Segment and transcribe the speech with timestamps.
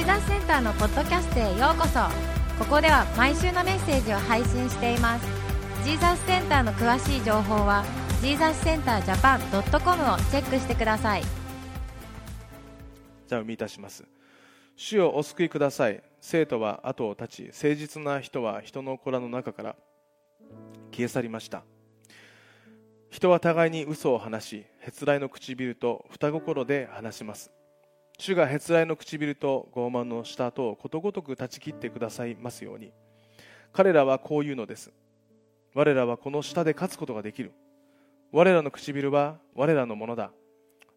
[0.00, 2.00] ーザスセンターのポッドキャストへようこそ。
[2.58, 5.26] ここでは毎週のメッセージを配信しています。
[5.84, 7.84] ジーザスセンターの詳しい情報は
[8.22, 11.22] ジーザスセンタージャパン .com をチェックしてください。
[11.22, 11.34] じゃあ
[13.28, 14.04] 読みいたします。
[14.74, 16.02] 主よお救いください。
[16.22, 19.76] 生徒は後を絶ち誠実な人は人の子らの中から
[20.92, 21.62] 消え去りました。
[23.10, 27.50] 人は互いに嘘を話しへつらいの唇と双心で話します。
[28.20, 32.92] 主がへつらいの唇と傲慢の舌とをことごとく断ち切ってくださいますように。
[33.72, 34.92] 彼らはこう言うのです。
[35.72, 37.52] 我らはこの舌で勝つことができる。
[38.30, 40.32] 我らの唇は我らのものだ。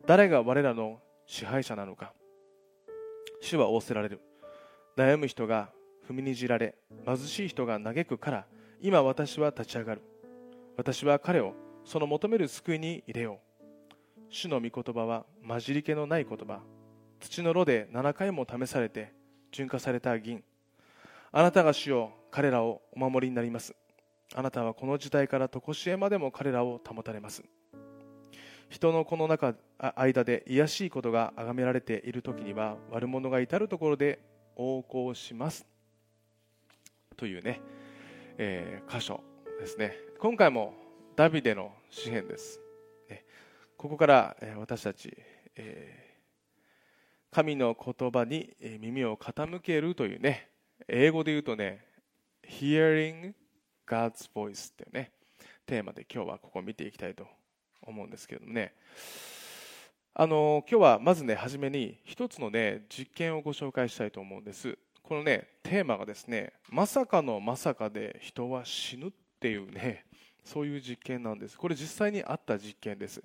[0.05, 2.12] 誰が我らの支配者なのか。
[3.40, 4.20] 主は仰せられる。
[4.98, 5.70] 悩む人が
[6.09, 8.45] 踏みにじられ貧しい人が嘆くから
[8.81, 10.01] 今私は立ち上がる。
[10.76, 11.53] 私は彼を
[11.85, 13.40] その求める救いに入れよ
[13.90, 13.93] う。
[14.29, 16.59] 主の御言葉は混じり気のない言葉。
[17.23, 19.13] 土の炉で7回も試されて
[19.54, 20.44] 純化された銀。
[21.32, 22.12] あなたが主よ。
[22.32, 23.74] 彼らをお守りになります。
[24.35, 27.43] あなたはこの時代から常しえまでも彼らを保たれます。
[28.70, 34.20] 人のこの中間で卑しいことが崇められている時には悪者が至るところで
[34.58, 35.65] 横行します。
[37.15, 37.62] というね、
[38.37, 39.24] えー、箇所
[39.62, 39.96] ですね。
[40.20, 40.74] 今回も
[41.15, 42.60] ダビデの詩篇です、
[43.10, 43.24] ね、
[43.77, 45.15] ここから、え、私たち、
[45.55, 46.12] えー、
[47.34, 50.49] 神の言葉に耳を傾けるというね
[50.87, 51.84] 英語で言うとね
[52.48, 53.34] Hearing
[53.87, 55.12] God's Voice っていうね
[55.65, 57.25] テーマで今日はここを見ていきたいと
[57.81, 58.73] 思うんですけどもね。
[60.13, 64.78] あの今日はまずね初めに一つのね実験をご紹介したいと思うんです。
[65.01, 70.06] このねテーマがですねまさかのまさかで人は死ぬっていうね
[70.44, 71.57] そういう実験なんです。
[71.57, 73.23] これ実際にあった実験です。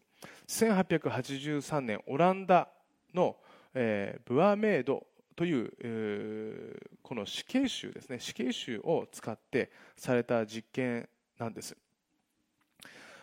[0.49, 2.69] 1883年オランダ
[3.15, 3.37] の、
[3.75, 8.19] えー、ブアメイドという、えー、この死刑囚ですね。
[8.19, 11.77] 死刑囚を使ってされた実験なんです。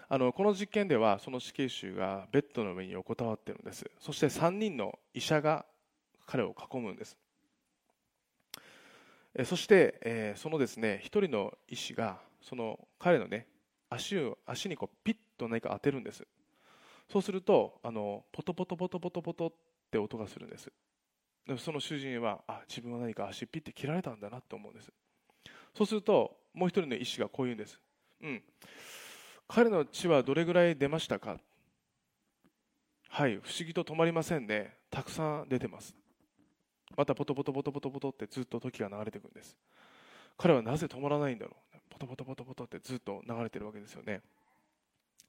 [0.08, 3.90] あのこの実験ではその死刑囚がベッドの上に横たわってるんです。
[4.00, 5.66] そして3人の医者が
[6.26, 7.18] 彼を囲むんです。
[9.44, 13.48] そして、えー、そのですね1人の医師がその彼のね
[13.90, 16.26] 足を足にこうピッと何か当てるんです。
[17.12, 19.54] そうするとあのポトポトポトポトポト
[19.86, 20.72] って音がするんです。
[21.48, 24.92] でその主人はあ自分は何か足ピッて切られたんだなと思うんです。
[25.74, 27.80] そうするともう一人の医師がこう言うんです。
[28.22, 28.42] うん。
[29.48, 31.38] 彼の血はどれぐらい出ましたか？
[33.10, 34.76] はい不思議と止まりませんね。
[34.90, 35.96] たくさん出てます。
[36.98, 39.56] またポトポトポトポトポトってずっと時が流れていくんです。
[40.38, 41.78] 彼はなぜ止まらないんだろう。
[41.90, 44.22] ポトポトポトポトってずっと流れてるわけですよね。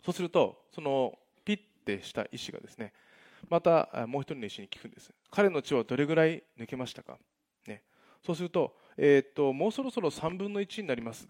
[0.04, 2.92] そうするとそのピッてした医師がですね
[3.48, 5.12] またもう一人の医師に聞くんです。
[5.30, 7.18] 彼の血はどれぐらい抜けましたか、
[7.66, 7.82] ね、
[8.24, 11.28] そうすると,、えー、っともうそろそろ3分の1になりますっ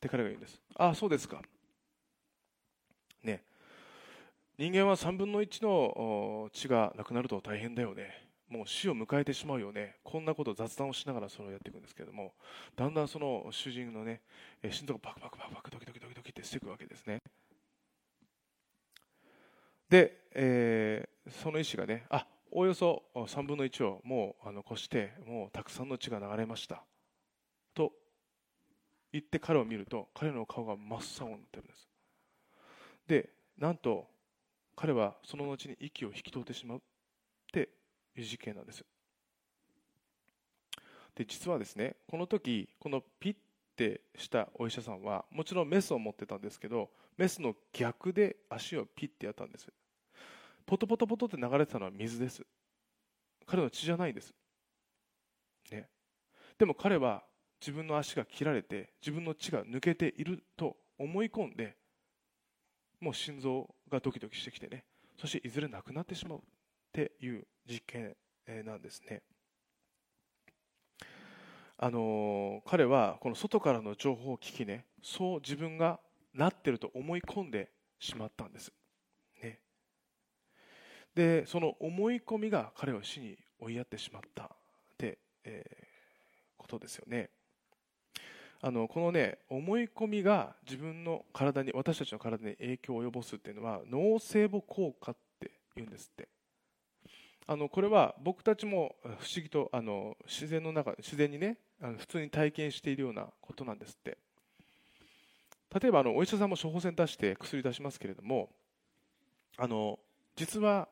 [0.00, 0.60] て彼が言うんです。
[0.76, 1.42] ああそうですか。
[3.22, 3.42] ね。
[4.56, 8.28] 人間は3分の1の血がなくなると大変だよね。
[8.48, 9.96] もう死を迎えてしまうよね。
[10.02, 12.32] こんなこと雑談をしながらそれをやっていくんですけれども
[12.74, 14.22] だんだんその主人のね
[14.70, 17.20] 心臓がバクバクバクバクドキドキドキドキってしていくわけですね。
[19.88, 26.82] で、えー、その医師がねあおおよそ3分の1をもうあの越してもうたくさんの血が流れました。
[27.74, 27.92] と
[29.12, 31.88] 言って彼を見ると彼の顔が真っ青になってるんです。
[33.06, 34.06] でなんと
[34.76, 36.80] 彼はその後に息を引き取ってしまうっ
[37.52, 37.68] て
[38.16, 38.84] いう事件なんです。
[41.14, 43.36] で実はですねこの時このピッ
[43.76, 49.72] てしたお医者さんはもちろんメスを持ってたんですけどメスの逆で足をピッてやったんです。
[50.68, 52.42] ポトポトポトって流れてたのは水です。
[53.46, 54.34] 彼の血じゃないです、
[55.72, 55.88] ね、
[56.58, 57.24] でも彼は
[57.58, 61.74] 自分の足が切られて自分の血が抜けていると思い込んで
[63.00, 64.84] もう心臓がドキドキしてきてね。
[65.18, 66.42] そしていずれなくなってしまうっ
[66.92, 68.14] ていう実験
[68.66, 69.22] なんですね。
[71.78, 75.98] あの彼はこの外からの情報を聞きねそう自分が
[76.34, 78.72] なってると思い込んでしまったんです、
[81.14, 84.48] でその思い込みが彼を死に追いやってしまったっ
[84.96, 87.30] て、えー、ことですよね。
[88.60, 96.28] あのこのね思い込みが自分の体に私たちの体に影響を及ぼすっていうのは脳性母効果って言うんですって。
[97.50, 104.18] あのこれは僕たちも不思議とあの自然の中自然にねあの普通に体験しているようなことなんですって。
[105.80, 108.48] 例えばあのお医者さんも処方箋出して薬出しますけれども
[109.58, 109.98] あの
[110.34, 110.88] 実は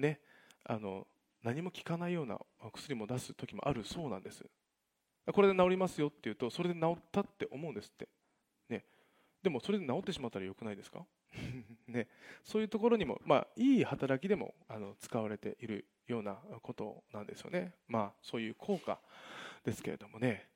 [0.00, 0.20] ね
[0.64, 1.06] あの
[1.42, 2.38] 何も効かないような
[2.72, 4.44] 薬も出す時もあるそうなんです。
[5.32, 8.08] これで治りますよって言うとそれで治ったって思うんですって。
[8.68, 8.84] ね。
[9.42, 11.06] でもそれで治ってしまったらよくないですか？
[11.86, 12.08] ね、
[12.42, 19.00] そういうところにも、まあ、いい働きでもあの使われているようなことなんですよね、まあ、そういう効果
[19.64, 20.48] ですけれどもね。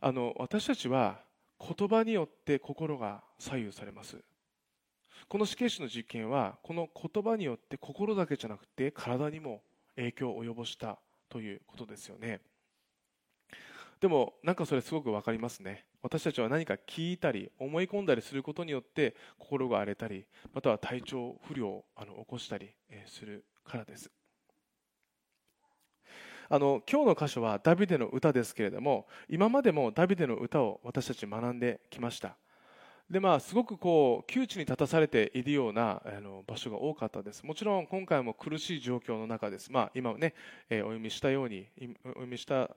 [0.00, 1.24] あの私たちは
[1.58, 4.22] 言葉によって心が左右されます。
[5.28, 9.62] この死刑囚の実験はこの言葉によって心だけじゃなくて体にも
[9.96, 12.40] 影響を及ぼしたということですよね。
[14.00, 15.86] でもなんかそれすごく分かりますね。
[16.02, 22.70] 私たちは何か聞いたり思い込んだりすることによって心が荒れたりまたは体調不良をあの起こしたり
[23.06, 24.10] するからです。
[26.50, 32.36] あの今日の箇所はダビデの歌ですけれども今までもダビデの歌を私たち学んできました。
[33.10, 37.44] でまあ、すごくこう窮地に立たされているようなあの場所が多かったです。
[37.44, 39.70] もちろん今回も苦しい状況の中です。
[39.70, 40.34] まあ、今ね、
[40.70, 41.68] えー、お読みしたように、
[42.04, 42.70] お読みした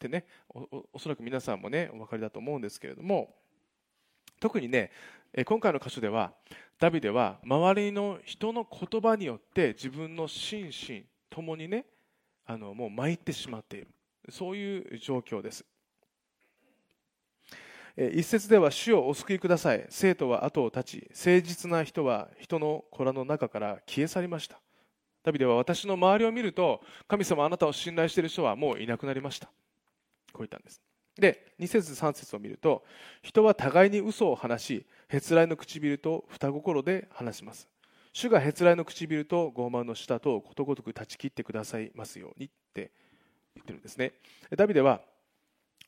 [0.00, 3.34] てねおおそらく皆さんもねお分かりだと思うんですけれども
[4.40, 4.90] 特にね
[5.44, 6.32] 今回の箇所では
[6.78, 11.84] ダビデは周りの人の言葉によって自分の心身ともにね
[12.46, 13.88] あのもう参ってしまっている
[14.30, 15.64] そういう状況です
[18.08, 19.84] 一節では主をお救いください。
[19.90, 24.58] 生徒は後を絶ち誠実な人は人の子らの中から消え去りました。
[25.22, 29.48] ダビデは私の周りを見ると神様あなたを信頼している人はもういなくなりました。
[29.48, 29.52] こ
[30.36, 30.80] う言ったんです。
[31.14, 32.84] で2節3節を見ると
[33.20, 37.68] 人は互いに嘘を話しへつらいの唇と双心で話します。
[38.14, 42.92] 主がへつらいの唇と傲慢の舌とことごとく断ち切ってくださいますようにって
[43.54, 44.14] 言ってるんですね。
[44.56, 45.02] ダビデは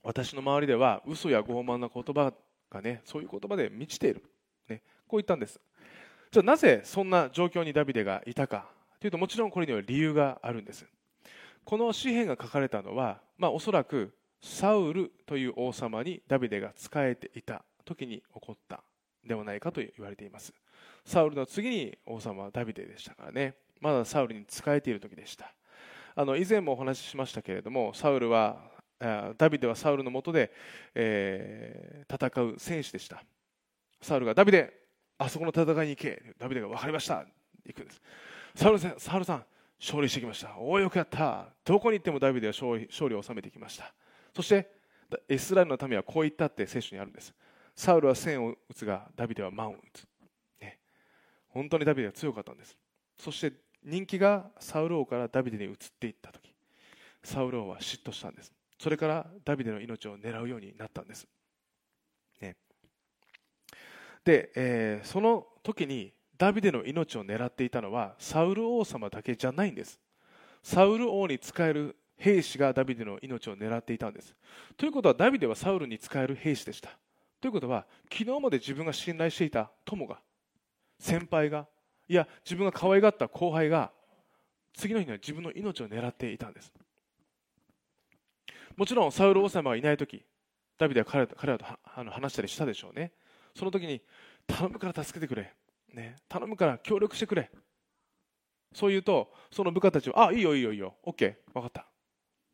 [0.02, 2.32] 私の周りでは嘘や傲慢な言葉
[2.70, 4.22] がねそういう言葉で満ちている、
[4.68, 5.60] ね、こう言ったんです。
[6.30, 8.66] じゃあなぜそんな状況にダビデがいたか
[9.00, 10.86] というともちろんこれには理由があるんです。
[11.64, 18.82] この詩篇が書かれたのは、まあ、おそらくサウルという王様にダビデが仕えていた時に起こった
[19.24, 20.52] ではないかと言われています。
[21.04, 23.54] サウルの次に王様はダビデでしたからね。
[23.80, 25.52] まだサウルに仕えている時でした。
[26.14, 28.70] あの以前もお話ししましたけれどもサウルは
[29.36, 30.52] ダビデはサウルのもとで、
[30.94, 33.22] えー、戦う戦士でした。
[34.00, 34.72] サウルがダビデ
[35.18, 36.22] あそこの戦いに行け。
[36.38, 37.24] ダビデが分かりました。
[37.66, 38.00] 行くんです。
[38.54, 39.44] サウルさんサウルさん
[39.80, 40.56] 勝利してきました。
[40.56, 41.48] おおよくやった。
[41.64, 43.92] どこに行ってもダビデは勝利勝利を収めてきました。
[44.34, 44.70] そして
[45.28, 47.34] イスラエルの民はこう言ったって聖書にあるんです。
[47.74, 50.06] サウルは千を打つがダビデは万を打つ、
[50.60, 50.78] ね、
[51.48, 52.76] 本当にダビデは強かったんです。
[53.18, 53.52] そして
[53.84, 56.54] 人気がサウル王からダビデに移っていった時
[57.22, 58.52] サウル王は嫉妬したんです。
[58.82, 61.28] それからダビデの命を狙うようになったんです、
[62.40, 62.56] ね、
[64.24, 70.00] で、えー、その時にダビデの命を狙っていたのはサウル王様だけじゃないんです。
[70.64, 74.34] サウル王に仕える兵士がダビデの命を狙っていたんです。
[74.76, 76.90] ということはダビデはサウルに仕える兵士でした。
[77.40, 80.18] ということは昨日まで自分が信頼していた友が
[80.98, 81.68] 先輩が
[82.08, 83.92] いや自分が可愛がった後輩が
[84.74, 86.72] 次の日には自分の命を狙っていたんです。
[88.76, 90.24] もちろんサウル王様がいない時
[90.78, 93.12] ダビデは彼彼らとあの話したりしたでしょうね。
[93.54, 94.02] その時に
[94.46, 95.52] 頼むから助けてくれ、
[95.94, 97.50] ね、頼むから協力してくれ。
[98.74, 100.96] そう言うとその部下たちはあいいよいいよいいよ。
[101.04, 101.86] OK 分かった。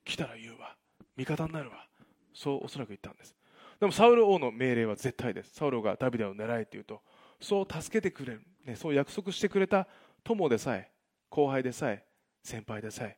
[0.05, 0.75] 来たら言うわ。
[1.17, 1.87] 味方になるわ。
[2.35, 3.35] そうおそらく言ったんです。
[3.81, 5.55] でもサウル王の命令は絶対です。
[5.55, 7.01] サウルがダビデを狙えって言うと
[7.41, 9.87] そう助けてくれる、ね、そう約束してくれた
[10.25, 10.91] 友でさえ
[11.31, 12.05] 後輩でさえ
[12.43, 13.17] 先輩でさえ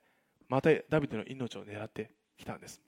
[0.48, 2.80] またダビデの命を狙ってきたんです。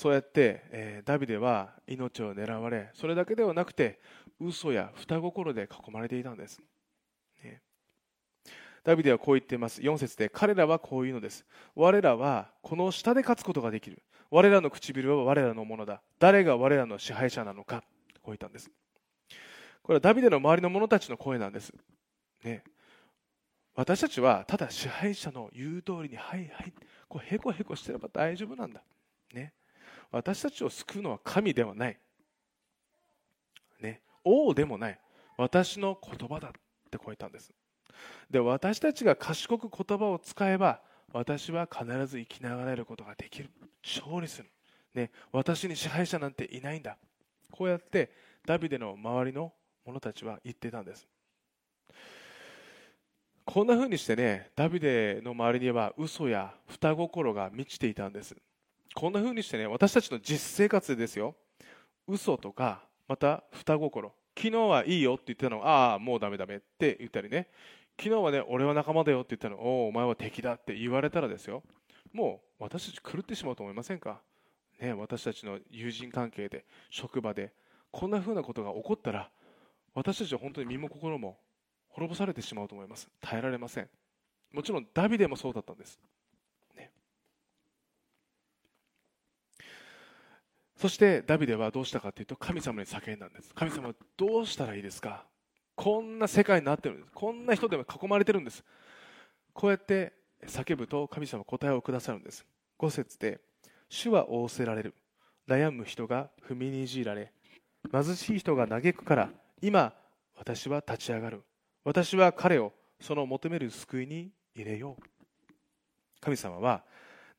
[0.00, 4.00] そうやって、えー、ダビデは命を狙われそれだけではなくて
[4.40, 6.60] 嘘や双心で囲まれていたんです、
[7.44, 7.60] ね、
[8.82, 9.82] ダビデはこう言っています。
[9.82, 11.44] 4節で彼らはこういうのです。
[11.74, 14.02] 我らはこの下で勝つことができる。
[14.30, 16.00] 我らの唇は我らのものだ。
[16.18, 17.82] 誰が我らの支配者なのか。
[18.22, 18.70] こう言ったんです。
[19.82, 21.72] これはダビデの周りの者たちの声なんです、
[22.44, 22.62] ね、
[23.74, 26.72] 私たちはただ支配者の言う通りにはいはい
[27.08, 28.82] こうへこへこしてれば大丈夫なんだ、
[29.34, 29.52] ね、
[30.10, 31.98] 私たちを救うのは神ではない、
[33.80, 34.98] ね、王でもない。
[35.36, 36.52] 私の言葉だっ
[36.90, 37.52] てこう言ったんです。
[38.30, 40.80] で私たちが賢く言葉を使えば
[41.12, 43.50] 私は必ず生きながらえることができる。
[43.82, 44.50] 勝利する、
[44.94, 46.96] ね、私に支配者なんていないんだ。
[47.50, 48.12] こうやって
[48.46, 49.52] ダビデの周りの
[49.84, 51.06] 者たちは言ってたんです。
[53.44, 58.36] こんな風にしてねダビデの周りには嘘や双心が満ちていたんです。
[58.94, 61.34] こんな風にしてね私たちの実生活でですよ。
[62.06, 64.12] 嘘とかまた双心。
[64.36, 65.66] 昨日はいいよって言ってたの。
[65.66, 67.48] ああもうダメダメって言ったりね。
[67.98, 69.62] 昨日はね俺は仲間だよって言ったの。
[69.62, 71.62] おおお前は敵だって言われたらですよ。
[72.12, 74.20] もう私たち狂ってしまうと思いませんか、
[74.80, 77.52] ね、私たちの友人関係で職場で
[77.92, 79.30] こんなふうなことが起こったら
[79.94, 81.38] 私たちは本当に身も心も
[81.88, 83.08] 滅ぼされてしまうと思います。
[83.20, 83.88] 耐えられません。
[84.52, 86.00] もちろんダビデもそうだったんです、
[90.80, 93.52] そしてダビデはどうしたかというと神様に叫んだんです。
[93.54, 95.26] 神様どうしたらいいですか？
[95.76, 97.10] こんな世界になってるんです。
[97.14, 98.64] こんな人でも囲まれてるんです。
[99.52, 100.14] こうやって
[100.46, 102.46] 叫ぶと神様答えをくださるんです。
[102.78, 103.40] 5節で
[103.90, 104.94] 主は仰せられる。
[105.46, 107.30] 悩む人が踏みにじられ
[107.92, 109.92] 貧しい人が嘆くから今
[110.38, 111.42] 私は立ち上がる。
[111.84, 115.02] 私は彼をその求める救いに入れよう。
[116.22, 116.84] 神様は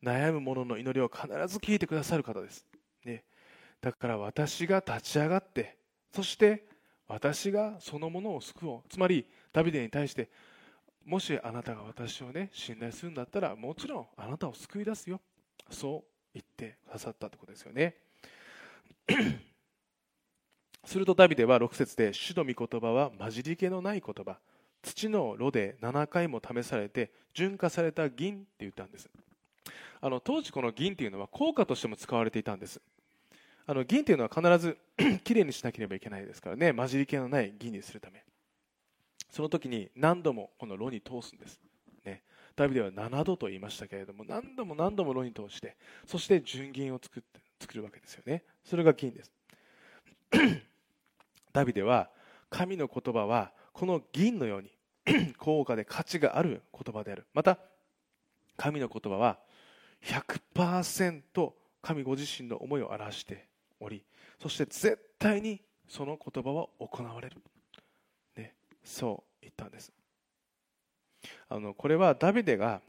[0.04, 2.66] 悩む者の祈りを必ず聞いてくださる方です、
[3.82, 5.78] だから私が立ち上がって
[6.14, 6.66] そして
[7.08, 8.82] 私がそのものを救おう。
[8.90, 10.30] つまりダビデに対して
[11.06, 15.20] もしあなたが私をね信頼するんだったらもちろんあなたを救い出すよ。
[15.70, 17.96] そう言ってくださったということですよね。
[20.86, 24.38] するとダビデは6節で主の御言葉は混じり気のない言葉。
[24.82, 29.10] 土の炉で7回も試されて純化された銀って言ったんです。
[30.00, 32.82] あの当時この銀っていうのは硬貨としても使われていたんです。
[33.72, 34.78] あの銀っていうのは必ず
[35.24, 36.74] きれいにしなければいけないですからね。
[36.74, 38.22] 混じり気のない銀にするため。
[39.30, 41.58] その時に何度もこの炉に通すんです、
[42.04, 42.22] ね、
[42.54, 48.44] ダビデは7度と言いましたけれども何度も何度も炉に通してそして純銀を作って作るわけですよね。
[48.66, 49.32] それが銀です。
[51.54, 52.10] ダビデは
[52.50, 57.26] 神の言葉はこの銀のように 高価で価値がある言葉である。
[57.34, 57.58] また
[58.58, 59.40] 神の言葉は
[60.04, 63.50] 100%神ご自身の思いを表して
[63.82, 64.06] おり
[64.42, 67.38] そして絶対にその言葉は行われる、
[68.38, 69.92] ね、そう言ったんです。
[71.50, 72.82] あのこれはダビデが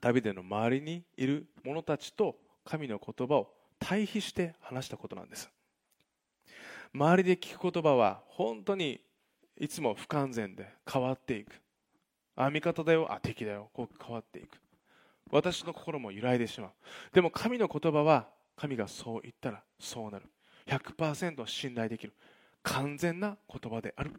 [0.00, 5.50] ダビデの周りにいる者たちと神の言葉を対比して話したことなんです。
[6.92, 9.00] 周りで聞く言葉は本当に
[9.58, 11.52] いつも不完全で変わっていく。
[12.36, 13.10] あ味方だよ。
[13.10, 13.70] あ敵だよ。
[13.72, 14.58] こう変わっていく。
[15.30, 16.70] 私の心も揺らいでしまう。
[17.12, 20.26] でも神の言葉は神がそう言ったらそうなる。
[20.66, 22.12] 100%信頼できる。
[22.62, 24.12] 完全な言葉であるっ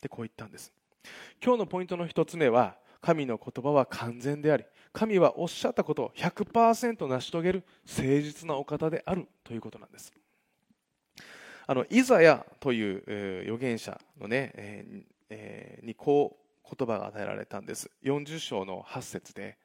[0.00, 0.72] てこう言ったんです。
[1.42, 10.12] 今日のポイントの一つ目は神の言葉は完全であり神はおっしゃったことを100%成し遂げる誠実なお方であるということなんです。
[11.66, 17.90] あのイザヤという、えー、預言者のね、えーえー、にこう言葉が与えられたんです。
[18.02, 19.56] 40章の8節で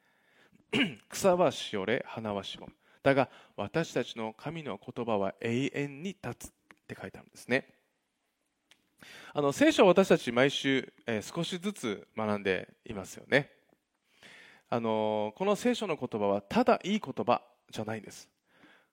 [1.10, 2.74] 草はしおれ花はしぼむ。
[3.04, 6.52] だが私たちの神の言葉は永遠に立つっ
[6.88, 7.68] て書いてあるんですね。
[9.34, 13.52] あの聖書は私たち毎週、えー、少しずつ学んでいますよね。
[14.70, 17.42] あのこの聖書の言葉はただいい言葉
[17.72, 18.30] じゃないんです。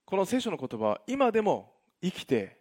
[0.05, 1.73] この聖書の言葉は今でも
[2.03, 2.57] 生きて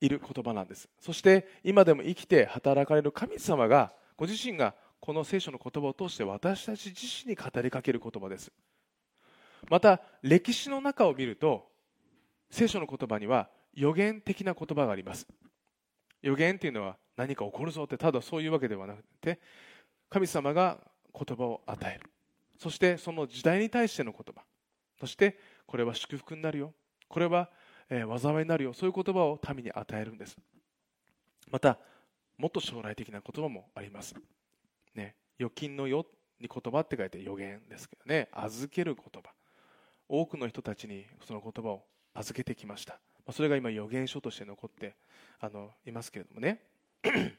[0.00, 0.88] いる言葉なんです。
[1.00, 8.50] そして今でも生きて働かれる神様がご自身がこの聖書の言葉を通して私たち自身に語りかける言葉です。
[9.70, 11.68] また歴史の中を見ると
[12.50, 15.26] 聖書の言葉には予言的な言葉があります。
[16.22, 19.38] 予言っていうのは何か起こるぞってただそういうわけではなくて
[20.08, 20.78] 神様が
[21.14, 22.10] 言葉を与える。
[22.58, 24.42] そしてその時代に対しての言葉。
[24.98, 26.72] そしてこれは祝福になるよ。
[27.08, 27.50] これは、
[27.88, 28.74] 災いになるよ。
[28.74, 30.36] そういう言葉を民に与えるんです。
[31.50, 31.78] また
[32.36, 34.14] もっと将来的な言葉もあります、
[34.94, 36.06] ね、預金の世
[36.40, 38.28] に言葉って書いて予言ですけどね。
[38.32, 39.30] 預ける言葉。
[40.08, 41.84] 多くの人たちにその言葉を
[42.14, 42.98] 預けてきました
[43.32, 44.94] それが今予言書として残って
[45.40, 46.60] あのいますけれどもね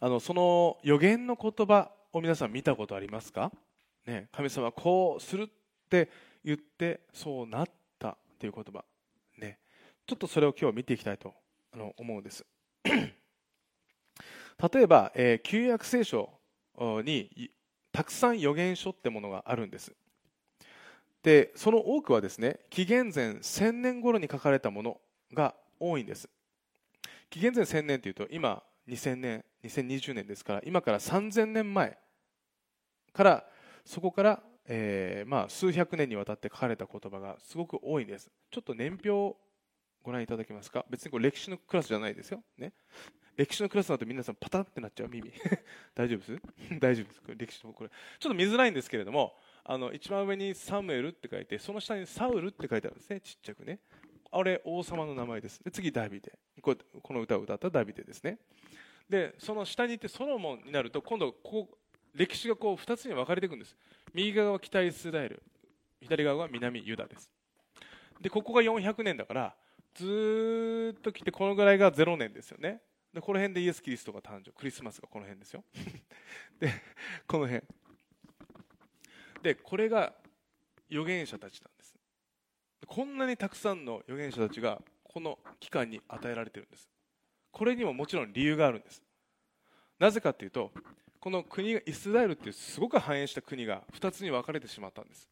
[0.00, 3.52] あのその予言の言葉を皆さん見たことありますか、
[4.06, 5.46] ね、神様こうするっ
[5.90, 6.08] て
[6.44, 7.66] 言ってそうなっ
[8.40, 8.82] っていう言葉、
[9.36, 9.58] ね、
[10.06, 11.34] ちょっとそれを今日見ていきたいと
[11.98, 12.46] 思うんです。
[12.84, 13.12] 例
[14.80, 16.30] えば、えー、旧約聖書
[16.78, 17.50] に
[17.92, 19.92] たくさん預言書ってものがあるんです。
[21.22, 25.00] で、その多くはですね、紀元前1000年頃に書かれたもの
[25.32, 26.28] が多いんです。
[27.28, 31.98] 紀元前1000年というと、今2000年、2020年ですから、今から3000年前
[33.12, 33.44] から
[33.84, 38.30] そこからえー、まあ、数百年にわたって書かれた言葉がすごく多いんです。
[38.52, 39.36] ちょっと年表を
[40.00, 40.86] ご覧いただけますか？
[40.88, 42.72] 別にこれ歴史のクラスじゃないですよ、ね、
[43.36, 45.32] 歴史のクラスだと皆さんパタンってなっちゃう耳。
[45.92, 46.40] 大丈夫です？
[46.78, 47.22] 大丈夫です。
[47.36, 47.90] 歴史のこれ。
[47.90, 53.80] ちょっと見づらいんですけれどもあの一番上にサムエルって書いてその下にサウルって書いてあるんですねちっちゃくね。
[54.32, 55.62] あれ王様の名前です。
[55.62, 56.32] で次ダビデ。
[56.62, 56.76] こ
[57.12, 58.38] の歌を歌ったダビデですね。
[59.08, 63.76] でその下に行ってソロモンになると今度こう歴史がこう2つに分かれていくんです。
[64.14, 65.42] 右側は北イスラエル
[66.00, 67.30] 左側は南ユダです。
[68.20, 69.54] でここが400年だから
[69.94, 72.80] ずっと来てこのぐらいが0年ですよね。
[73.12, 74.52] でこの辺でイエス・キリストが誕生。
[74.52, 75.64] クリスマスがこの辺ですよ。
[76.60, 76.70] で
[77.26, 77.64] この辺。
[79.42, 80.12] でこれが
[80.90, 81.94] 預言者たちなんです。
[82.86, 86.88] こんなにたくさんの預言者たちがこの期間に与えられてるんです。
[87.52, 89.02] これにももちろん理由があるんです。
[89.98, 90.72] なぜかというと
[91.20, 95.28] この国がイスラエルっていうすごく繁栄した国が2つに分かれてしまったんです。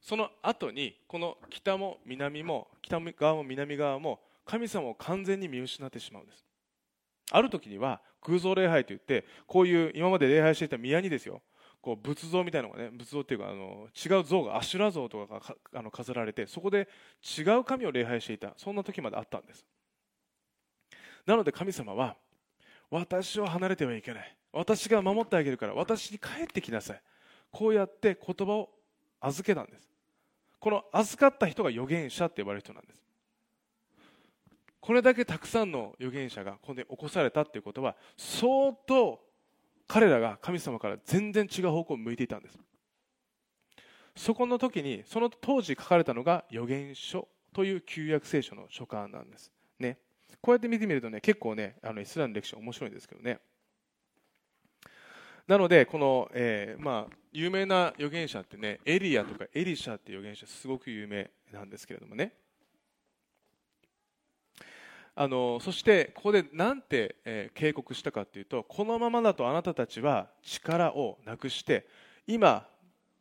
[0.00, 6.44] その後にこの北も南も北側も南側も神様を完全に見失ってしまうんです。
[7.30, 11.40] ある時には偶像礼拝といってこういう今まで礼拝していた宮にですよ
[11.84, 16.88] こう仏像みたいのがね仏像っていうかあの違う像がアシュラ像とかがあの飾られてそこで
[17.38, 18.54] 違う神を礼拝していた。
[18.56, 19.66] そんな時まであったんです。
[21.26, 22.16] なので神様は
[22.90, 24.36] 私を離れてはいけない。
[24.50, 27.02] 私が守ってあげるから私に帰ってきなさい。
[27.50, 28.70] こうやって言葉を
[29.20, 29.86] 預けたんです。
[30.58, 33.02] この預かった人が預言者って呼ばれる人なんです。
[34.80, 39.20] これだけたくさんの預言者がここで起こされたっていうことは相当
[39.86, 42.58] 彼らが神様から全然違う方向を向いていたんです。
[44.16, 49.98] そこの時にその当時書かれたのが預言書という旧約聖書の書簡なんですね。
[50.40, 53.40] こうやって見てみるとね結構ねあのイスラエルの歴史面白いんですけどね。
[55.46, 62.32] なのでこの、えー、まあ、有名な預言者ってねエリアとかエリシャっていう預言者すごく有名なんですけれどもね。
[65.16, 71.86] あのそしてここで何て、えー、警告したかというとこのままだとあなたたちは力をなくして
[72.26, 72.66] 今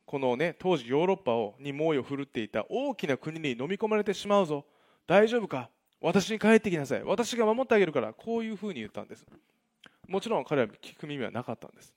[0.05, 4.65] このね当時ヨーロッパをに猛威を振るっていた大きな国に飲み込まれてしまうぞ。
[5.05, 5.69] 大丈夫か？
[6.01, 7.03] 私に帰ってきなさい。
[7.03, 9.25] 私が守ってあげるからこういうふうに言ったんです。
[10.07, 11.93] もちろん彼は聞く耳はなかったんです。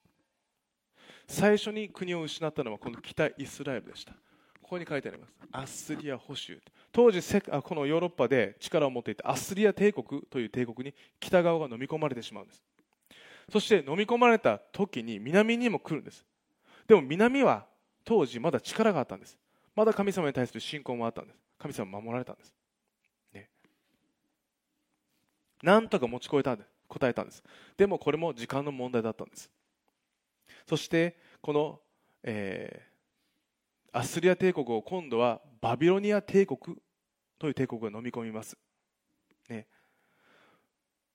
[1.27, 4.13] 最初に国を失ったのはこの北イスラエルでした。
[4.67, 5.33] ここに書いてあります。
[5.53, 6.61] アッスリア保守。
[6.91, 12.65] 当時このヨーロッパで力を持っていたアッスリア帝国という帝国に北側が飲み込まれてしまうんです。
[13.53, 16.27] そして飲み込まれた時に南にも来るんです。
[16.89, 17.65] でも南は
[18.05, 19.39] 当時まだ力があったんです。
[19.77, 21.39] まだ神様に対する信仰もあったんです。
[21.61, 22.53] 神様守られたんです、
[23.35, 23.49] ね、
[25.63, 26.71] なんとか持ちこえたんです。
[26.89, 27.45] 答えたんです。
[27.77, 29.49] でもこれも時間の問題だったんです。
[30.69, 31.79] そしてこの、
[32.25, 32.96] えー
[33.97, 36.77] アスリア帝国を今度はバビロニア帝国
[37.39, 38.55] という帝国が飲み込みます、
[39.49, 39.67] ね、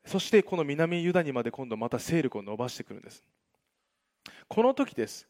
[0.03, 3.23] そしてこの南ユダにまで今度また勢力を伸ばしてくるんです。
[4.47, 5.27] この時です、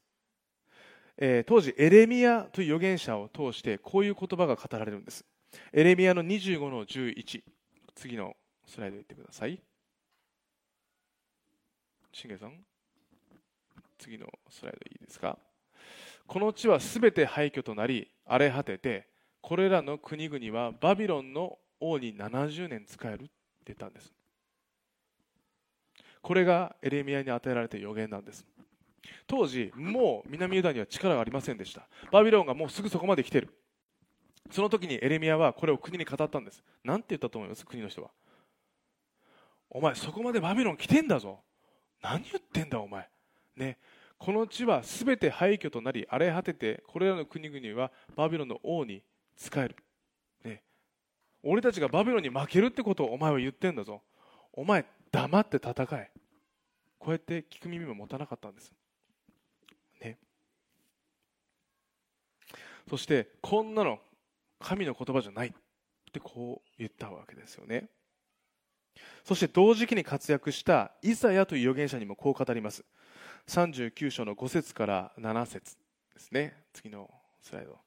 [1.17, 5.25] えー、当時エレミアという預言者を通してこういう言葉が語られるんです。
[5.73, 7.43] エレミアの25の11
[7.95, 8.33] 次の
[8.65, 9.61] スライドいってください。
[12.13, 12.53] しげさん
[13.97, 15.37] 次のスライドいいですか？
[16.31, 19.05] この地はすべて廃墟となり荒れ果てて
[19.41, 23.29] これらの国々はバビロンの王に70年使えるって
[23.65, 24.13] 言ったんです。
[26.21, 28.45] これがエレミアに与えられた予言なんです。
[29.27, 31.89] 当時もう南ユダには力がありませんでした。
[32.13, 33.53] バビロンがもうすぐそこまで来てる。
[34.51, 36.63] その時にエレミアはこれを国に語ったんです。
[36.85, 37.65] 何て言ったと思います？
[37.65, 38.09] 国の人は。
[39.69, 41.41] お前そこまでバビロン来てんだぞ。
[42.01, 43.09] 何言ってんだお前。
[43.57, 43.77] ね。
[44.21, 49.01] この地はすべて廃墟となり荒れ果ててこれらの国々はバビロンの王に
[49.35, 49.75] 仕える、
[50.43, 50.61] ね、
[51.41, 54.03] 俺たちがバビロンに負けるってことをお前は言ってんだぞ。
[54.53, 56.11] お前黙って戦え。
[56.99, 58.71] こうやって聞く耳も持たなかったんです、
[59.99, 60.19] ね、
[62.87, 63.97] そしてこんなの
[64.59, 65.51] 神の言葉じゃないっ
[66.13, 67.89] てこう言ったわけですよね。
[69.23, 72.83] そして同時期に活躍したイザヤという預言者にもこう語ります。
[73.47, 75.75] 39章の5節から7節
[76.13, 76.55] ですね。
[76.73, 77.09] 次の
[77.41, 77.77] スライド。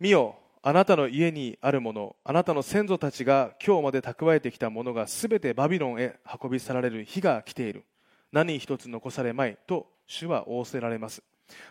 [0.00, 7.84] 見よあなたの家にあるものあなたの先祖たちが今日まで蓄えてきたものがすべてバビロンへ運び去られる日が来ている。
[8.32, 11.22] 何一つ残されまいと主は仰せられます。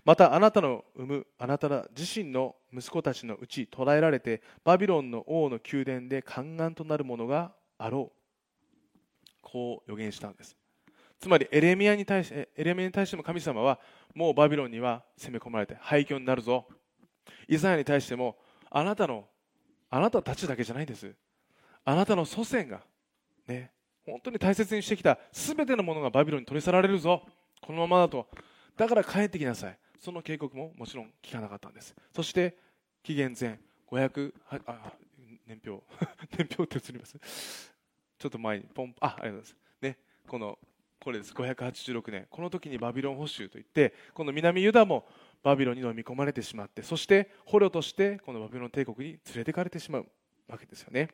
[0.06, 7.52] またあなたの産むあなた自身の息子たちのうち捕らえられてバビロンの王の宮殿で宦官となるものが
[7.84, 9.40] あろう。
[9.42, 10.56] こう予言したんです。
[11.20, 13.78] つまりエレミアに対してエレミアに対しても神様は
[14.16, 16.66] もうバビロンには攻め込まれて廃墟になるぞ。
[17.48, 18.38] イザヤに対しても
[18.72, 19.26] あなたの
[19.90, 21.14] あなたたちだけじゃないんです。
[21.84, 22.80] あなたの祖先が
[23.48, 23.72] ね
[24.06, 27.22] 本当に大切にしてきた全てのものがバビロンに取り去られるぞ。
[27.62, 28.28] このままだと。
[28.78, 29.78] だから帰ってきなさい。
[30.00, 31.94] その警告ももちろん聞かなかったんです。
[32.16, 32.58] そして
[33.04, 33.60] 紀元前
[33.92, 34.34] 500
[34.68, 34.94] あ
[35.46, 35.84] 年表。
[36.38, 37.73] 年表って映ります。
[38.24, 39.56] ちょっと前にポンあありがとうございます。
[39.82, 39.98] ね
[40.30, 40.58] この
[41.02, 41.34] これです。
[41.34, 42.26] 586年。
[42.30, 45.06] この時にバビロン捕囚といってこの南ユダも
[45.44, 50.06] バビロンに飲み込まれてしまってそして捕虜としてこのバビロン帝国に連れてかれてしまう
[50.48, 51.10] わけですよね。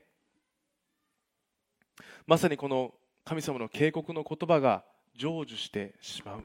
[2.28, 2.93] まさにこの
[3.26, 4.84] 神様の警告の言葉が
[5.17, 6.43] 成就してしまうっ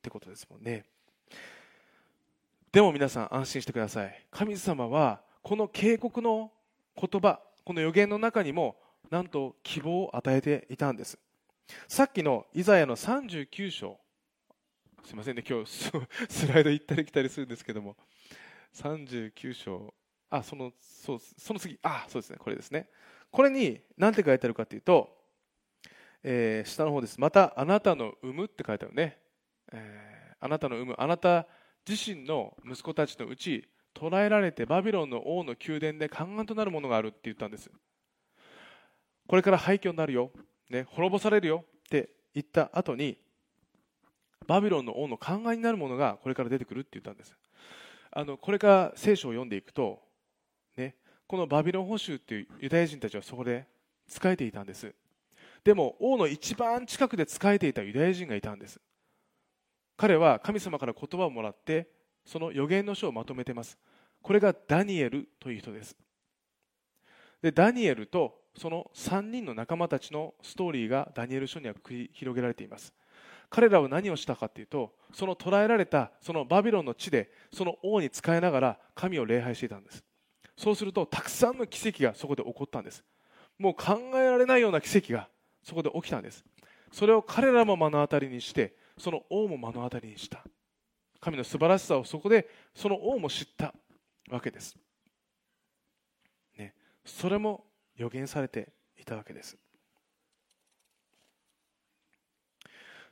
[0.00, 0.86] てことですもんね。
[2.72, 4.26] でも皆さん安心してください。
[4.30, 6.50] 神様はこの警告の
[6.96, 8.76] 言葉この予言の中にも
[9.10, 11.18] なんと希望を与えていたんです。
[11.88, 13.98] さっきのイザヤの39章
[15.04, 15.70] すいませんね今日
[16.28, 17.96] スライド行ったり来たりするんですけども。
[18.74, 19.94] 39章
[20.30, 22.88] あそのそうその次あそうですねこれですね。
[23.30, 25.16] これに何て書いてあるかというと、
[26.22, 27.20] えー、下の方です。
[27.20, 29.18] またあなたの産むって書いてあるね、
[29.72, 30.94] えー、あなたの産む。
[30.98, 31.46] あなた
[31.88, 37.70] 自身の息子たちのうち捕らえられてバビロンの王の宮殿で宦官となるものがあるって言ったんです。
[39.26, 40.30] これから廃墟になるよ、
[40.70, 41.64] ね、滅ぼされるよ。
[41.84, 43.18] って言った後に
[44.46, 47.34] バビロンの王の宦官になるものがこれから出てくるって言ったんです。
[48.10, 50.00] あのこれから聖書を読んでいくと、
[50.76, 50.94] ね、
[51.26, 53.66] このバビロン捕囚っていうユダヤ人たちはそこで
[54.06, 54.94] 仕えていたんです。
[55.64, 58.80] でも王の一番近くで仕えていたユダヤ人がいたんです。
[59.96, 61.88] 彼は神様から言葉をもらって
[62.24, 63.78] その予言の書をまとめてます。
[64.22, 65.96] これがダニエルという人です。
[67.42, 72.92] でダニエルとその3人の仲間たちのストーリーがダニエル書には繰り広げられています。
[73.50, 80.04] 彼らは何をしたかというとその捕らえられたそのバビロンの地でその王に仕えながら神を礼拝していたんです。
[80.56, 83.04] そうするとたくさんの奇跡がそこで起こったんです。
[83.58, 85.28] もう考えられないような奇跡が
[85.62, 86.44] そこで起きたんです。
[86.92, 90.44] それを彼らも目の当たりにしてその王も目の当たりにした。
[91.24, 93.72] 神の素晴らしさをそこでその王も知った
[94.28, 94.76] わけです、
[96.58, 97.64] ね、それも
[97.96, 99.56] 予言されていたわけです。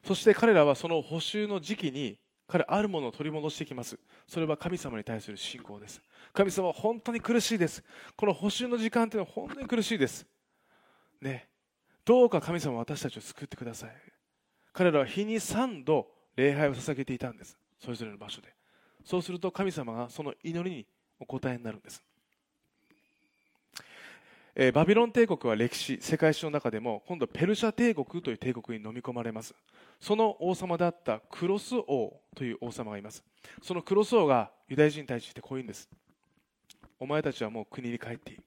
[0.05, 2.19] そして彼らはその補修の時期に
[2.49, 3.99] 彼あるものを取り戻してきます。
[4.27, 6.03] それは神様に対する信仰です。
[6.33, 7.83] 神様は本当に苦しいです。
[8.17, 10.27] この補修の時間というのは本当に苦しいです。
[11.21, 11.49] ね。
[12.05, 13.91] どうか神様は私たちを救ってください。
[14.73, 17.57] 彼らは日に3度礼拝を捧げていたんです。
[17.79, 18.53] それぞれの場所で。
[19.05, 20.87] そうすると神様がその祈りに
[21.19, 22.03] お答えになるんです。
[24.55, 29.55] えー、バビロン帝国は歴史世界史の中でも今度ペルシャ帝国という帝国に飲み込まれます。
[29.99, 33.25] その王様であったクロス王という王様がいます。
[33.63, 35.89] そのクロス王がユダヤ人に対してこう言うんです。
[37.01, 38.39] お前たちはもう国に帰っていい、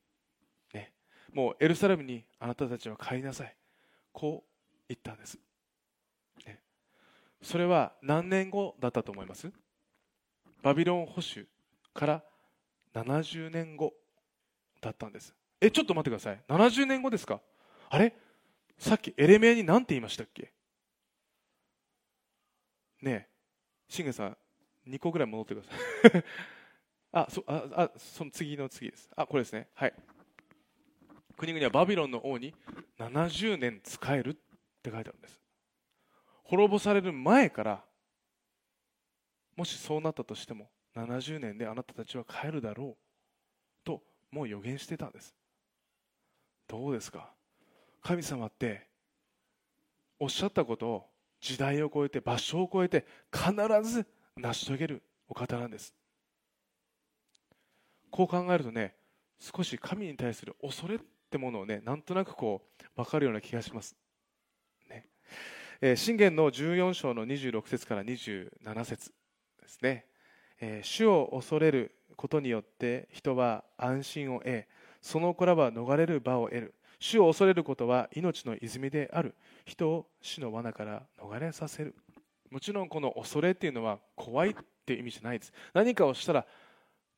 [0.75, 0.93] ね、
[1.33, 3.55] もうエルサレムにあなたたちは帰りなさい。
[4.13, 5.39] こう言ったんです。
[6.45, 6.59] ね。
[7.41, 9.51] それは何年後だったと思います？
[10.61, 11.47] バビロン保守
[11.95, 12.23] から
[12.93, 13.93] 70年後
[14.81, 15.33] だったんです。
[15.65, 16.41] えちょっと待ってください。
[16.47, 17.41] 70年後ですか？
[17.89, 18.13] あれ？
[18.77, 20.51] さっきエレメアに何て言いましたっけ？
[23.01, 23.29] ねえ。
[23.87, 24.37] 信玄さん
[24.87, 26.23] 2個ぐらい戻ってください。
[27.13, 29.09] あそああその次の次です。
[29.15, 29.69] あこれですね。
[29.73, 29.93] はい。
[31.37, 32.53] 国々はバビロンの王に
[32.97, 34.33] 70年仕えるっ
[34.81, 35.39] て書いてあるんです。
[36.43, 37.83] 滅ぼされる前から
[39.55, 45.35] もしそうなったとしても70年であなたたちは帰るだろうともう予言してたんです。
[46.67, 47.31] どうですか？
[48.01, 48.87] 神様って
[50.19, 51.05] おっしゃったことを
[51.41, 54.05] 時代を超えて場所を超えて必ず
[54.37, 55.93] 成し遂げるお方なんです。
[58.11, 58.95] こう考えるとね
[59.39, 60.99] 少し神に対する恐れっ
[61.29, 63.95] てものをねなんとなくこう分かるような気がします。
[65.95, 69.11] 信玄の14章の26節から27節
[69.61, 70.05] ですね、
[70.61, 74.65] え主を恐れることによって人は安心を得
[75.05, 76.73] その子らは逃れる場を得る。
[76.99, 79.35] 主を恐れることは命の泉である。
[79.63, 81.93] 人を死の罠から逃れさせる。
[82.49, 85.53] もちろんこの恐れっていうのは怖いっていう意味じゃないです。
[85.75, 86.47] 何かをしたら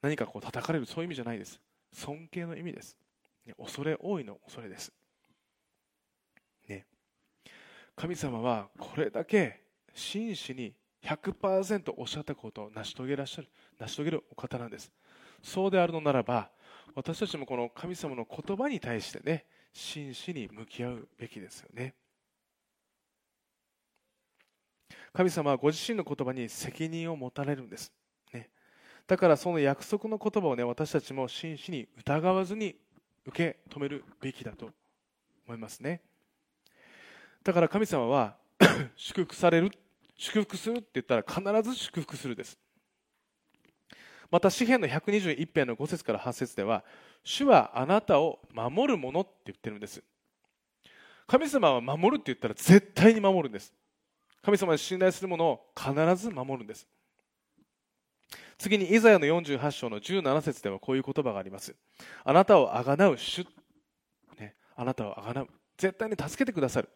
[0.02, 0.86] 何かこう叩かれる。
[0.86, 1.62] そういう意味じゃないです。
[1.94, 2.98] 尊敬の意味です。
[3.58, 4.92] 恐れ多いの恐れです。
[6.68, 6.86] ね。
[7.96, 9.62] 神様はこれだけ
[9.94, 10.74] 真摯に
[11.06, 13.48] 100%おっしゃったことを成し遂げらっしゃる。
[13.80, 14.92] 成し遂げるお方なんです。
[15.42, 16.50] そうであるのならば
[16.96, 21.94] 私たちもこの神様の言葉に対してね真摯に向き合うべきですよね。
[25.14, 27.92] 神様はご自身の言葉に責任を持たれるんです、
[28.34, 28.50] ね、
[29.08, 32.76] だからその約束の言葉をね私たちも真摯に疑わずに
[33.26, 34.70] 受け止めるべきだと
[35.48, 36.02] 思いますね。
[37.44, 38.38] だから神様は
[38.96, 39.72] 祝福される
[40.18, 42.58] 祝福するって言ったら必ず祝福するです。
[44.30, 46.84] また詩篇の121編の5節から8節では
[47.24, 50.04] 主はあなたを守るものって言ってるんです。
[51.28, 53.74] 神様は守るって言ったら絶対に守るんです。
[54.42, 56.88] 神様に信頼するものを必ず守るんです。
[58.58, 61.76] 次にイザヤの48章の17節ではこういう言葉があります。
[62.24, 63.46] あなたをあがなう主、
[64.40, 65.48] ね、あなたをあがなう。
[65.78, 66.90] 絶対に助けてくださる。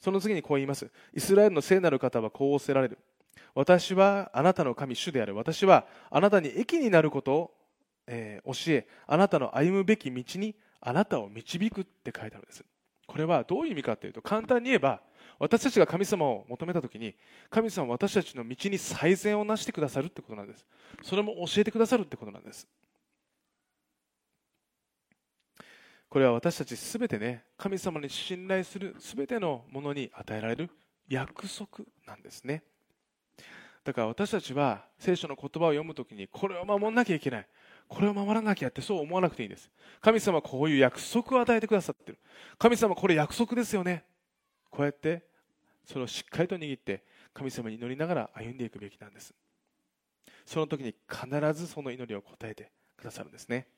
[0.00, 0.90] その次にこう言います。
[1.14, 2.98] イスラエルの聖なる方はこうおせられる。
[3.54, 5.34] 私はあなたの神主である。
[5.34, 7.54] 私はあなたに益になることを、
[8.06, 12.64] えー、教えあなたの歩むべき道にあなたを導くって書いてあるんです。
[13.06, 15.00] これはどういう意味かというと簡単に言えば
[15.38, 17.14] 私たちが神様を求めた時に
[17.50, 20.66] 神様は私たちの道に最善をなしてくださるってことなんです。
[21.02, 22.66] それも教えてくださるってことなんです。
[26.08, 30.70] これは私たちすべてね神様に信頼するすべてのものに与えられる
[31.08, 32.62] 約束なんですね。
[33.86, 37.46] だから私たちは聖書の言葉を読むときにこれを守らなきゃいけない。
[37.86, 39.70] これを守らなきゃってそう思わなくていいんです。
[40.00, 42.18] 神様はこういう約束を与えてくださってる。
[42.58, 44.04] 神様これ約束ですよね。
[44.72, 45.24] こうやって
[45.84, 49.32] それをしっかりと握って神様に祈りながら歩んでいくべきなんです。
[50.44, 53.68] その時に必ずその祈りを答えてくださるんですね。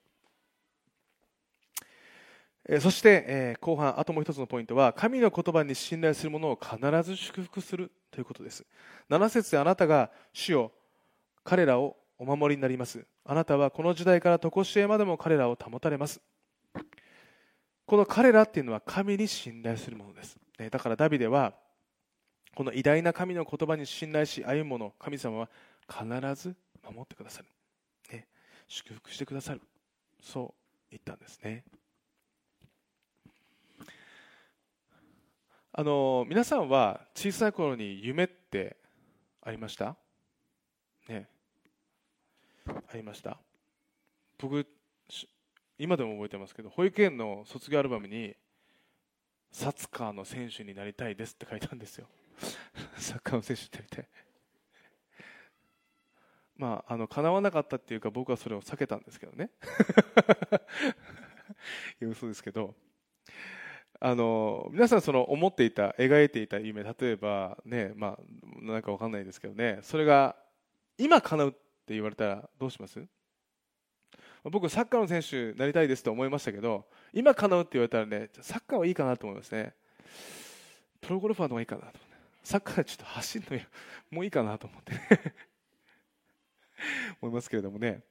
[2.80, 7.90] そして、後半あともう一つのポイントは神の言葉に信頼する者を必ず祝福する。
[8.10, 8.64] ということです。
[9.10, 10.72] 7節であなたが主を
[11.44, 13.06] 彼らをお守りになります。
[13.24, 16.20] あなたはこの時代から常しえまでも彼らを保たれます。
[17.86, 20.36] この彼らっていうのは神に信頼するものです。
[20.70, 21.54] だからダビデは
[22.54, 25.48] この偉大な神の言葉に信頼し歩む者神様は
[25.88, 27.46] 必ず守ってくださる、
[28.12, 28.26] ね、
[28.66, 29.62] 祝福してくださる。
[30.20, 30.54] そう
[30.90, 31.64] 言ったんですね。
[35.72, 38.76] あの皆さんは小さい頃に夢って
[39.42, 39.96] ありました？
[41.08, 41.28] ね。
[42.66, 43.38] ありました？
[44.38, 44.66] 僕
[45.78, 48.34] 今でも覚えてますけど保育園の卒業アルバムに
[49.52, 52.08] サッカーの選手になりたいですって書いたんですよ。
[52.96, 54.08] サッカーの選手になりたい。
[56.56, 59.50] まああの叶わなかったっていうか僕はそれを避けたんですけどね。
[62.00, 62.74] いや嘘ですけど。
[64.00, 70.36] あの皆さんその思っていた描いていた夢例えばねまあなんかわかんないですけどねそれが
[70.96, 71.58] 今叶うって
[71.94, 73.04] 言われたらどうします？
[74.44, 79.74] 僕サッカーの選手になりたいですと思いましたけど今叶うって言われたらねサッカーはいいかなと思いますね。
[81.00, 81.98] プロゴルファーの方がいいかなと
[82.44, 83.58] サッカーちょっと走るの
[84.10, 84.94] もういいかなと思って。
[84.94, 85.00] ね
[87.20, 88.02] 思いますけれどもね。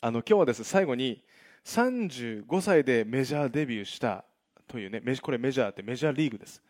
[0.00, 1.22] あの今日はです最後に
[1.64, 4.24] 35歳でメジャーデビューした
[4.70, 6.62] というねこれメジャーってメジャーリーグです。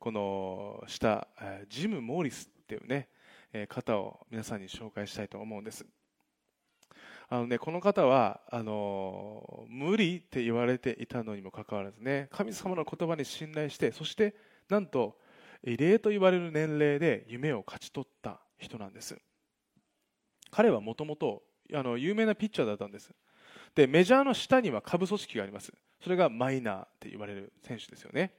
[0.00, 1.28] この下
[1.68, 3.08] ジム・モーリスっていうね
[3.68, 5.86] 方を皆さんに紹介したいと思うんです。
[7.28, 14.34] あのね、この方はあの無理って言われていたのにもかかわらずね神様の言葉に信頼してそして
[14.68, 15.16] なんと
[15.62, 19.16] 異例と言われる年齢で夢を勝ち取った人なんです。
[20.50, 23.12] 彼はもともと有名なピッチャーだったんです。
[23.74, 25.72] でメジャーの下には下部組織があります。
[26.02, 28.32] それがマイナーって言われる選手ですよね。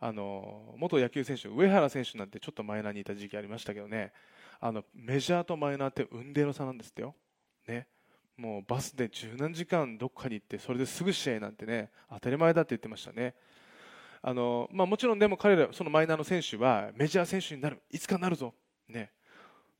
[0.00, 4.12] あの元野球選手上原選手なんてちょっとマイナーにいた時期ありましたけどね。
[4.60, 7.14] あのメジャーとマイナーって運命の差なんですってよ、
[7.66, 7.86] ね、
[8.36, 13.34] もうバスで十何時間どっかに行ってそれですぐ試合なんてね当たり前だって言ってましたね。
[14.20, 17.80] あの、まあ、もちろんでも彼らそのマイナーの選手はメジャー選手になる。
[17.90, 18.54] いつかなるぞ、
[18.88, 19.10] ね、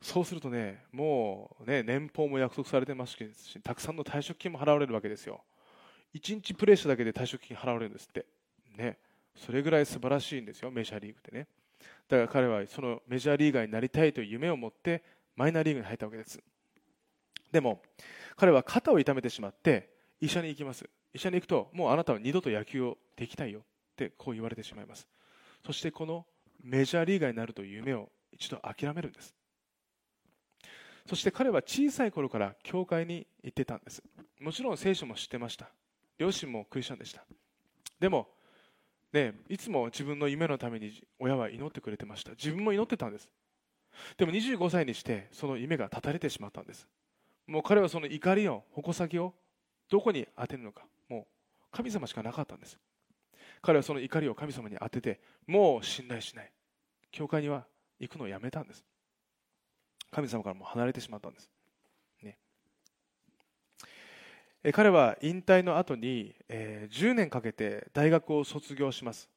[0.00, 3.26] そうするとねもうね年俸も約束されてますし
[3.62, 5.42] たくさんの退職金も払われるわけですよ。
[6.14, 8.26] 1日プレーしただけで退職金払われるんですって。
[8.76, 8.98] ね。
[9.34, 11.46] それぐらい素晴らしいんですよメジャーリーグってね。
[12.08, 15.02] だから彼はそのメジャーリーガーになりたいという夢を持って
[15.36, 16.40] マイナーリーグに入ったわけです。
[17.52, 17.82] でも
[18.36, 20.88] 彼は肩を痛めてしまって医者に行きます。
[21.14, 23.62] 医者に行くともうあなたは二度と野球をできないよっ
[23.96, 25.06] てこう言われてしまいます。
[25.64, 26.26] そしてこの
[26.62, 29.34] メジャーリーガーになるという夢を一度諦めるんです。
[31.08, 34.02] そして彼は小さい頃から教会に行ってたんです。
[34.40, 35.70] もちろん聖書も知ってました。
[36.18, 37.24] 両親もクリスチャンでした。
[37.98, 38.28] でも
[39.10, 42.32] ね、いつも自分の夢のために親は祈ってくれてました。
[42.32, 43.30] 自分も祈ってたんです。
[44.18, 46.86] でも25歳にしてその夢が断たれてしまったんです。
[47.46, 49.32] もう彼はその怒りを矛先を
[49.88, 50.84] どこに当てるのか。
[51.08, 51.24] もう
[51.72, 52.78] 神様しかなかったんです。
[53.62, 56.52] 彼はその怒りを神様に当ててもう信頼しない。
[57.10, 57.64] 教会には
[57.98, 58.84] 行くのをやめたんです。
[60.10, 61.50] 神様からも離れてしまったんです。
[64.72, 69.28] 彼は引退の後に、え10年かけて大学を卒業します。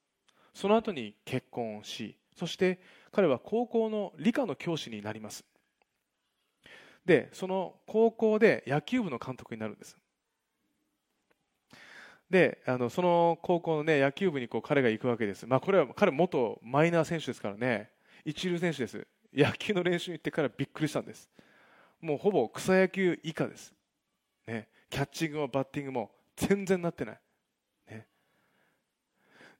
[0.53, 2.79] その後に結婚をしそして
[3.11, 5.45] 彼は高校の理科の教師になります。
[7.05, 9.97] でその高校で野球部の監督になるんです。
[12.29, 17.91] であのその高校の、ね、野球部にこう彼が行くわけです、まあ、これは彼元マイナー選手ですからね。
[18.23, 19.07] 一流選手です。
[19.33, 21.29] 野球の練習に行ってからびっくりしたんです。
[22.01, 23.73] もうほぼ草野球以下です、
[24.47, 27.19] ね、キャッチングもバッティングも全然なってない、
[27.89, 28.07] ね、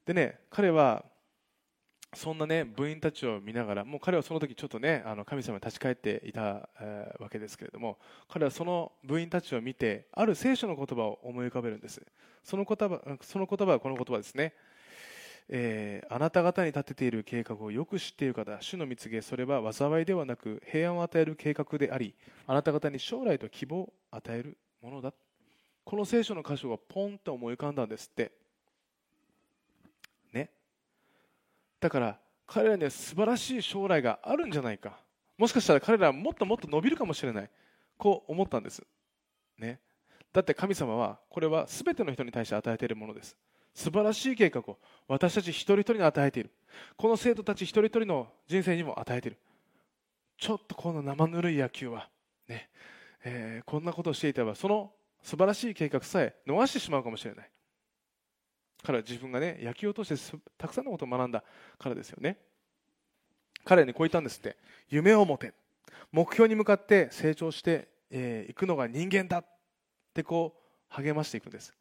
[0.06, 1.06] でね彼は
[2.14, 12.02] そんなね部員たちを見ながらもう彼はその時ちょっとねあの神様に立ち返っていた、えー、わけですけれども彼はその部員たちを見てある聖書の言葉を思い浮かべるんです。
[12.44, 14.56] その言葉その言葉はこの言葉ですね、
[15.54, 22.16] えー、あなた方に立てている計画をよく知っている方主の蜜げそれは災いではなく平安を与える計画であり
[22.48, 25.14] あなた方に将来と希望を与えるものだ。
[25.84, 28.32] この聖書の箇所がポンと思い浮かんだんですって。
[30.32, 30.50] ね。
[31.82, 35.00] だから彼らには素晴らしい将来があるんじゃないか。
[35.38, 37.50] もしかしたら彼らはもっともっと伸びるかもしれない。
[37.98, 38.84] こう思ったんです、
[39.60, 39.80] ね、
[40.34, 43.38] だって神様はこれは全ての人に対して与えているものです。
[43.74, 46.52] 素晴らしい計画を私たち一人一人に与えている。
[46.98, 49.38] この生徒たち一人一人の人生にも与えている。
[50.38, 52.10] ちょっとこの生ぬるい野球は
[52.48, 52.70] ね、
[53.24, 57.50] えー、こんなことをしていたらその素晴らしい計画さえ逃してしまうかもしれない。
[58.84, 61.44] 彼は自分がね野球を通してたくさんのことを学んだ
[61.78, 62.38] からですよね。
[63.64, 64.58] 彼にこう言ったんですって。
[64.90, 65.54] 夢を持て。
[66.12, 69.46] 目標に向かって成長してい、えー、くのが人間だっ
[70.14, 71.74] てこう励ましていくんです。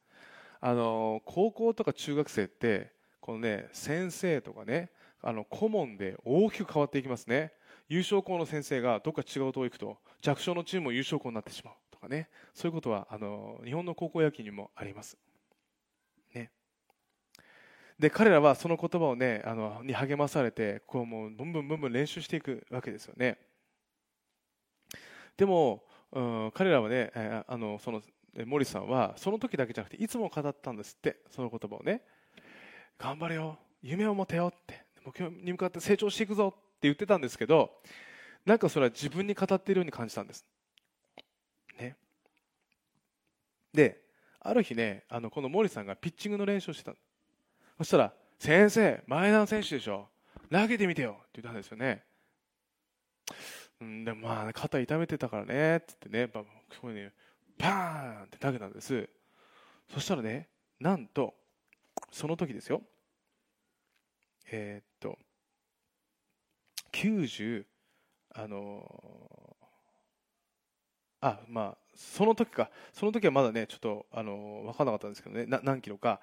[0.60, 4.90] あの高校とか中学生ってこのね先生とかね
[5.22, 7.52] あの顧問で大きく変わっていきますね。
[7.88, 12.28] 優勝校の先生がどっか違うとこ行くと弱小のチームも優勝校になってしまうとかね。
[12.54, 15.16] そういうことはあの日本の高校野球にもあります。
[16.34, 16.50] ね。
[17.98, 23.38] で彼らはその言葉をねあのに励まされてこうもうブンブンブンブン練習していくわけですよね。
[25.36, 27.10] でも、うん、彼らはね、
[27.46, 28.02] あのその
[28.44, 32.02] 森さんはその時だけじゃなくていつも語ったんですってその言葉をね。
[32.98, 33.58] 頑張れよ。
[33.82, 34.84] 夢を持てよって。
[35.04, 37.70] 目標に向かって成長していくぞって言ってたんですけど
[38.44, 40.44] なんかそれは自分に語っているように感じたんです、
[41.78, 41.96] ね、
[43.72, 44.02] で
[44.40, 46.92] ある日ねあのこの森さんがピッチングの練習をしてた
[47.80, 50.06] そしたら、先生、前田選手でしょ。
[50.52, 52.04] 投げてみてよって言ったんですよね。
[53.80, 57.12] うん、でもまあ、肩痛めてたからね、って言ってね、そこにね、
[57.60, 59.08] パーンって投げたんです。
[59.92, 61.34] そしたらね、なんと、
[62.10, 62.82] その時ですよ。
[64.50, 65.18] えー、っと、
[66.92, 67.64] 90、
[68.34, 76.20] あのー、あ、まあ、その時か、その時はまだね、ちょっと、あのー、分からなかったんですけどね、何キロか、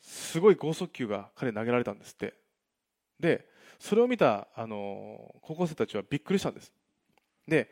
[0.00, 2.34] すごい剛速球が彼投げられたんですって。
[3.18, 3.46] で
[3.78, 6.72] それを見たあの高校生たちはびっくりしたんです。
[7.46, 7.70] で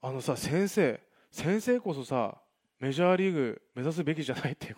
[0.00, 1.00] あのさ先生
[1.34, 2.36] 先生こそさ
[2.78, 4.72] メジャーリーグ目指すべきじゃないって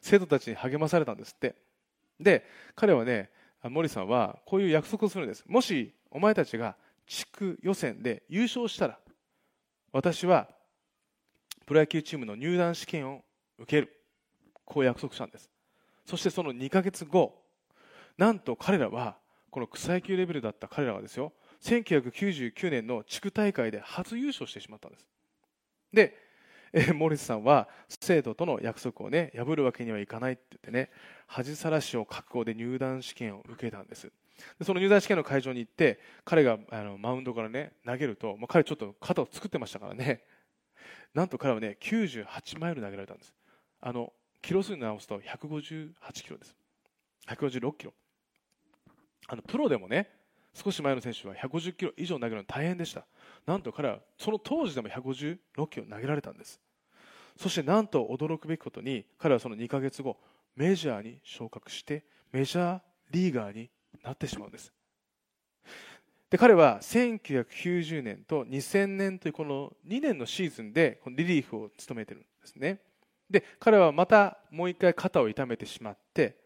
[0.00, 1.54] 生徒たちに励まされたんですって。
[2.18, 3.30] で彼はね
[3.62, 5.44] 森さんはこういう約束をするんです。
[5.46, 6.74] もしお前たちが
[7.06, 8.98] 地区予選で優勝したら
[9.92, 10.48] 私は
[11.64, 13.22] プロ野球チームの入団試験を
[13.56, 14.02] 受ける。
[14.64, 15.48] こう約束したんです。
[16.06, 17.40] そしてその2ヶ月後
[18.16, 19.16] なんと彼らは
[19.52, 25.06] この草野球レベルだった彼らはですよ1999年の地区大会で初優勝してしまったんです。
[25.92, 26.16] で、
[26.72, 30.90] えモリスさんは生徒との約束をね破るわけにはいかないって言ってね
[31.26, 34.12] 恥さらしを覚悟で入団試験を受けたんです。
[34.58, 40.22] でその入団試験の会場に行って彼があのマウンドからね投げると、まあ、彼ちょっと肩を作ってましたからね。
[41.14, 43.34] なんと彼はね98マイル投げられたんです。
[43.80, 46.54] あのキロ数に直すと158キロです。
[47.28, 47.94] 156キロ。
[49.26, 50.10] あのプロでもね
[50.54, 53.06] 少し前の選手は150キロ以上投げるの大変でした。
[53.46, 56.60] なんと彼はその当時でも156キロ投げられたんです。
[57.36, 60.18] そしてなんと驚くべきことに彼はその2ヶ月後
[60.56, 62.80] メジャーに昇格してメジャー
[63.10, 63.70] リーガーに
[64.02, 64.72] なってしまうんです。
[66.30, 72.80] で彼は1990年と2000年というこの2年のシーズンでリリーフを務めてるんですね。
[73.30, 76.36] で彼はまたもう一回肩を痛めてしまって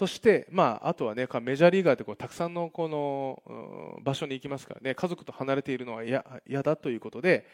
[0.00, 6.24] そして、まあ、あとはねメジャーリーガーってこうたくさんのこの場所に行きますからね家族と離れているのは嫌
[6.62, 7.46] だということで、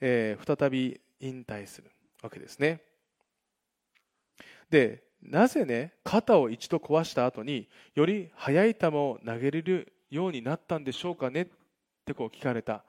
[0.00, 1.90] えー、再び引退する
[2.22, 2.80] わけですね。
[4.70, 11.46] でなぜね肩を一度壊した後により速い球を投げれるようになったんでしょうかねっ
[12.06, 12.84] てこう聞かれた。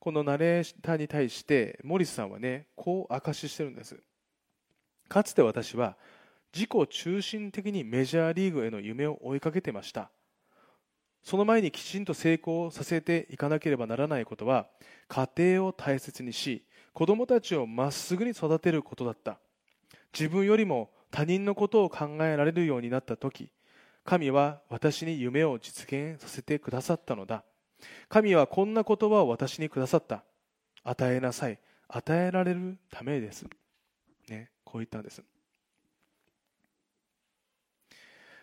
[0.00, 4.02] このナレーターに対してモリスさんはねこう明かししてるんです。
[5.06, 5.98] かつて私は
[6.54, 10.10] 自己中心的にメジャーリーグへの夢を追いかけてました。
[11.22, 14.66] その前にきちんと成功させていかなければならないことは
[15.06, 19.38] 家庭を大切にし子供たちをまっすぐに育てることだった。
[20.12, 23.50] 自分よりも他人のことを考えられるようになった時
[24.04, 27.44] 神は私に夢を実現させてくださったのだ。
[28.08, 30.24] 神はこんな言葉を私にくださった。
[30.84, 31.58] 与えなさい。
[31.88, 33.46] 与えられるためです、
[34.28, 35.22] ね、こう言ったんです。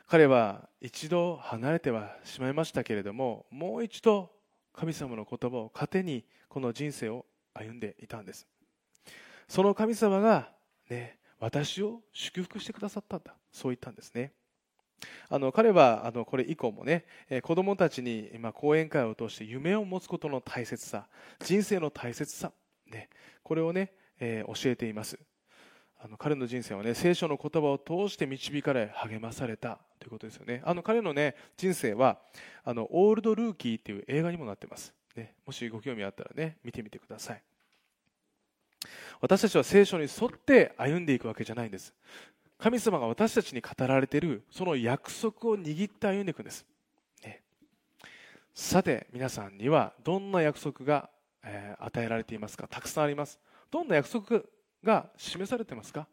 [0.10, 4.32] 彼は一度離れてはしまいましたけれどももう一度
[4.74, 8.47] 神様の言葉を糧にこの人生を歩んでいたんです。
[9.47, 10.49] その神様が、
[10.89, 13.36] ね、私を祝福してくださったんだ。
[13.51, 14.32] そう言ったんですね。
[15.30, 21.07] あの彼はあのこれ以降もね、え子供たちに今講演会を通して夢を持つことの大切さ
[21.39, 22.51] 人生の大切さ、
[22.89, 23.10] ね、
[23.43, 25.20] これをね、えー、教えています。
[26.01, 30.61] あの彼の人生はね聖書の言葉を通して導かれ励まされたということですよね。
[30.63, 32.19] あの彼のね人生は
[32.63, 37.41] あのオールドルーキーっていう映画にもなってます、ね、もしご興味あったらね見てみてください。
[39.19, 41.93] 私たちは聖書に沿って歩んでいくわけじゃないんです。
[42.57, 46.65] 神様が私たちに語られているその約束を握って歩んでいくんです、
[47.23, 47.41] ね、
[48.53, 51.09] さて皆さんにはどんな約束が、
[51.43, 52.67] えー、与えられていますか？
[52.69, 53.39] たくさんあります。
[53.71, 54.41] どんな約束
[54.84, 56.07] が示されてますか、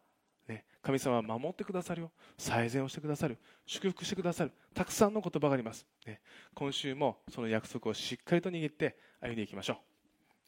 [0.49, 2.13] ね、神様は守ってくださるよ。
[2.39, 3.39] 最善をしてくださる。
[3.67, 4.53] 祝福してくださる。
[4.75, 6.21] たくさんの言葉があります、ね、
[6.55, 9.77] 今週もその約束をしっかりと握って歩んでいきましょう。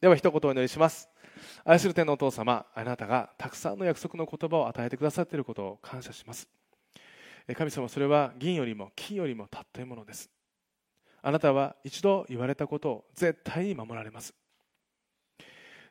[0.00, 1.08] では一言お祈りします。
[1.64, 6.48] 愛する天のお父様あなたがたくさんの約束の言葉を与えてくださっていることを感謝します。
[7.56, 10.30] 神様それは銀よりも金よりも尊いものです。
[11.20, 14.34] あなたは一度言われたことを絶対に守られます。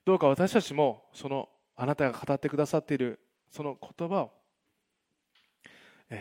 [0.06, 3.20] どうか私たちもそのあなたが語ってくださっている
[3.52, 4.32] その言葉を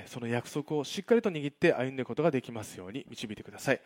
[0.06, 3.80] その約束をしっかりと握って歩んでいくことができますように導いてください。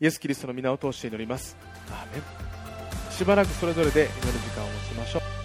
[0.00, 1.56] イエス・キリストの皆を通して祈ります。
[1.90, 3.12] アーメン。
[3.12, 5.43] しばらくそれぞれで祈る時間を持ちましょう。